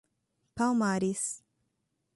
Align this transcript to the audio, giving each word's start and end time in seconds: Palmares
Palmares 0.55 1.43